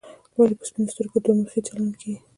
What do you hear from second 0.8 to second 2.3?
سترګو دوه مخي چلن کېږي.